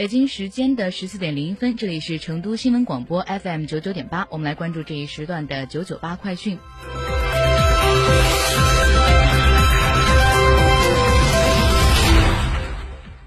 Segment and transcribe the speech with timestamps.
[0.00, 6.58] 北京时间的十四点零一分，这里是成都新闻广播 FM 九九点八，我们来关注这一时段的九九八快讯。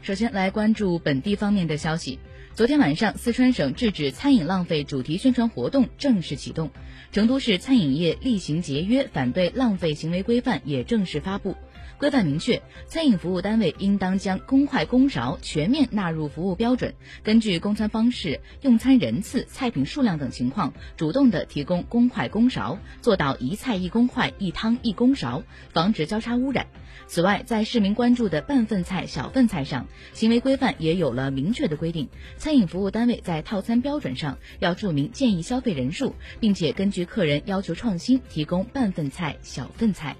[0.00, 2.20] 首先来关注本地方面的消息。
[2.54, 6.70] 昨天晚上，四川省制止餐饮浪费主题宣传活动正式启动，
[7.10, 11.56] 成都市餐饮业厉行节约、反对浪费行为规范也正式发布。
[12.00, 25.42] 规范明确，餐饮服务单位应当将公筷公勺全面纳入服务标准，根据供餐方式、用餐人次、菜品数量等情况，主动的提供公筷公勺，做到一菜一公筷、一汤一公勺，
[25.74, 26.66] 防止交叉污染。
[27.06, 32.08] 此外，在市民关注的半份菜、小份菜上，行为规范也有了明确的规定，
[32.38, 40.16] 餐饮服务单位在套餐标准上要注明建议消费人数，并且根据客人要求创新，提供半份菜、小份菜。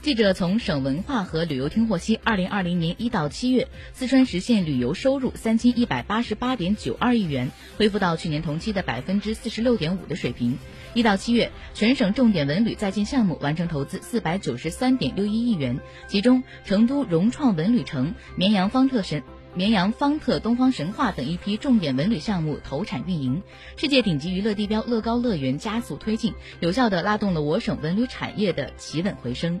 [0.00, 10.58] 记者从省文化和旅游厅获悉，二零二零年一到七月，四川实现旅游收入三千一百八十八点九二亿元，恢复到去年同期的百分之四十六点五的水平。
[10.94, 19.22] 一到七月，全省重点文旅在建项目完成投资四百九十三点六一亿元，其中成都融创文旅城、绵阳方特神。
[19.58, 23.42] 绵阳方特东方神话等一批重点文旅项目投产运营，
[23.76, 29.60] 世界顶级娱乐地标乐高乐园加速推进，有效地拉动了我省文旅产业的企稳回升。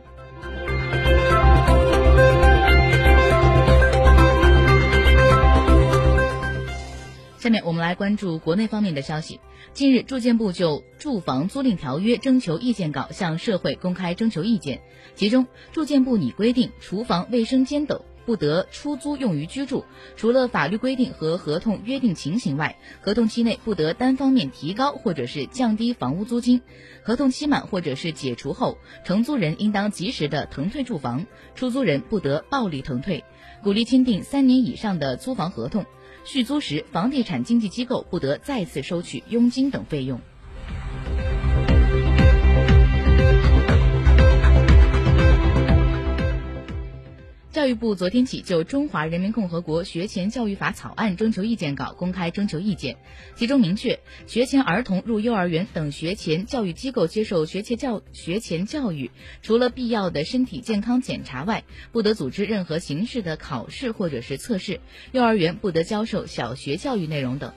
[7.40, 9.40] 下面我们来关注国内方面的消息。
[9.72, 14.80] 近日，住建部就住房租赁条约征求意见稿向社会公开征求意见，
[15.16, 26.60] 其中，住建部拟规定厨房、卫生间等不得出租用于居住，除了法律规定和合同约定情形外，合同期内不得单方面提高或者是降低房屋租金，
[27.02, 31.24] 合同期满或者是解除后，承租人应当及时的腾退住房，
[31.54, 33.24] 出租人不得暴力腾退，
[33.62, 35.86] 鼓励签订三年以上的租房合同。
[36.26, 40.20] 续租时，房地产经纪机构不得再次收取佣金等费用。
[47.58, 52.98] 教育部昨天起就《中华人民共和国学前教育法》草案征求意见稿公开征求意见，
[53.34, 59.10] 其中明确，学前儿童入幼儿园等学前教育机构接受学前教学前教育，
[59.42, 64.78] 除了必要的身体健康检查外，不得组织任何形式的考试或者是测试，
[65.10, 67.52] 幼儿园不得教授小学教育内容等。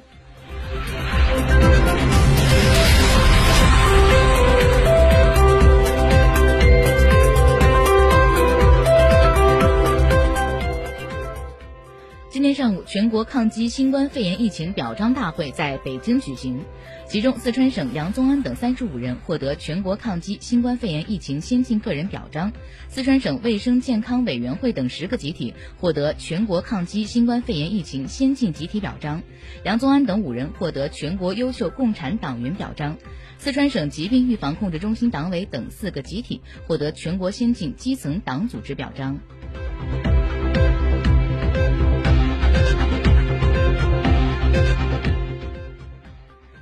[12.91, 16.59] 全国抗击新冠肺炎疫情表彰大会在北京举行，
[17.07, 22.51] 其中四川省杨宗安等三十五人获得全国抗击新冠肺炎疫情先进个人表彰，
[22.89, 29.23] 四川省卫生健康委员会等十个集体获得全国抗击新冠肺炎疫情先进集体表彰，
[29.63, 32.97] 杨宗安等五人获得全国优秀共产党员表彰，
[33.37, 39.17] 四川省疾病预防控制中心党委等四个集体获得全国先进基层党组织表彰。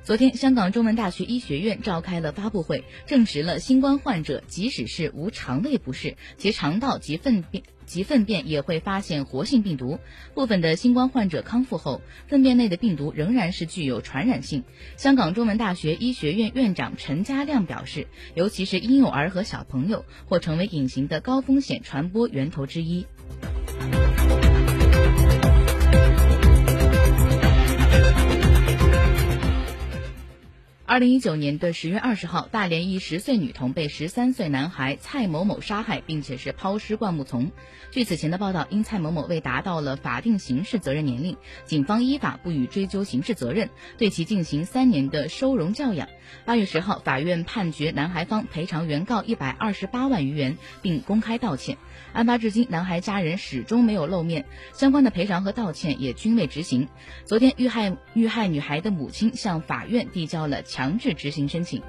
[0.10, 10.00] 昨天，香港中文大学医学院召开了发布会，证实了新冠患者即使是无肠胃不适，其肠道及粪便及粪便也会发现活性病毒。
[10.34, 14.64] 部分的新冠患者康复后，粪便内的病毒仍然是具有传染性。
[14.98, 23.06] 香港中文大学医学院院长陈家亮表示，尤其是婴幼儿和小朋友，或成为隐形的高风险传播源头之一。
[31.00, 37.54] 二零一九年的十月二十号，大连一十岁女童被十三岁男孩蔡某某杀害，并且是抛尸灌木丛。
[37.90, 46.10] 据此前的报道，因蔡某某未达到了法定刑事责任年龄，警方依法不予追究刑事责任，对其进行三年的收容教养。
[46.44, 51.78] 八月十号，法院判决男孩方赔偿原告一百二十八万余元，并公开道歉。
[52.12, 56.90] 案发至今，男孩家人始终没有露面，相关的赔偿和道歉也均未执行。
[57.24, 61.84] 昨天，遇害遇害女孩的母亲向法院递交了强强制执行申请。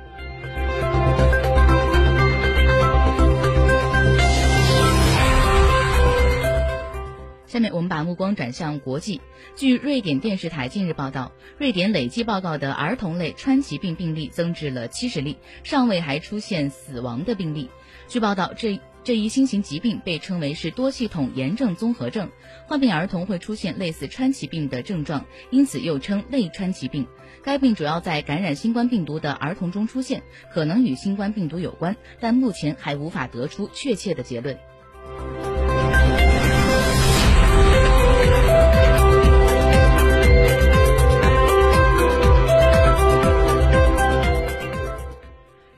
[7.47, 9.23] 下面我们把目光转向国际。
[9.57, 17.71] 据瑞典电视台近日报道，瑞典累计报告的儿童类川崎病病例增至了七十例，尚未还出现死亡的病例。
[18.07, 22.31] 据报道，这这一新型疾病被称为是多系统炎症综合症，
[22.67, 27.07] 患病儿童会出现类似川崎病的症状，因此又称类川崎病。
[27.43, 34.59] 该病主要在感染新冠病毒的儿童中出现，可能与新冠病毒有关，但目前还无法得出确切的结论。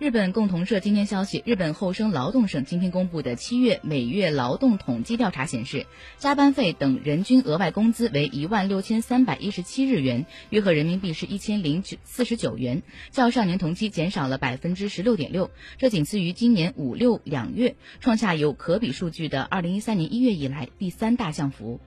[0.02, 5.86] 日本共同社今天消息，日本厚生劳动省今天公布的七月每月劳动统计调查显示，
[6.18, 12.82] 加班费等人均额外工资为一万六千三百一十七日元，约合人民币是一千零九四十九元，
[13.12, 21.78] 较上年同期减少了百分之十六点六，这仅次于今年五六两月，创下有可比数据的二零一三年一月以来第三大降幅。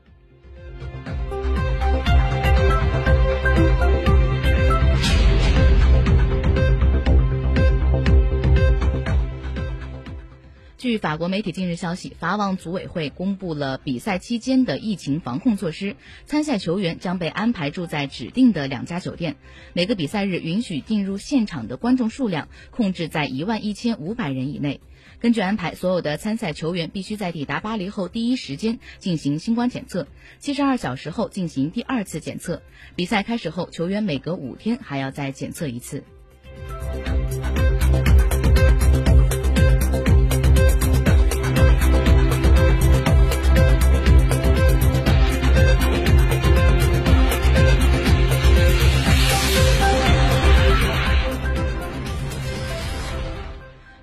[10.86, 15.96] 据法国媒体近日消息，法网组委会公布了比赛期间的疫情防控措施。
[16.28, 19.36] 参赛球员将被安排住在指定的两家酒店，
[19.74, 24.80] 每个比赛日允许进入现场的观众数量控制在一万一千五百人以内。
[25.20, 32.62] 根据安排，所有的参赛球员必须在抵达巴黎后第一时间进行新冠检测，七十二小时后进行第二次检测。
[32.96, 36.04] 比赛开始后，球员每隔五天还要再检测一次。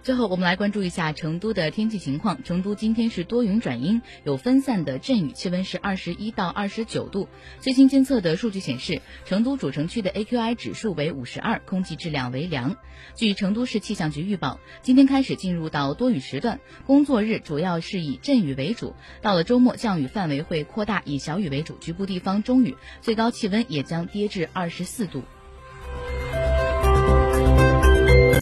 [0.03, 2.43] 最后，我们来关注一下成都的天气情况。
[2.43, 7.29] 成都今天是多云转阴，有分散的阵雨，气温是二十一到二十九度。
[7.61, 12.75] 最新监测的数据显示，成都主城区的 AQI 指数为五十二，空气质量为良。
[13.15, 18.97] 据成都市气象局预报，今天开始进入到多雨时段，工作日主要是以阵雨为主。
[19.21, 25.23] 到了周末，降雨范围会扩大，以小雨为主，局部地方中雨，最高气温也将跌至二十四度。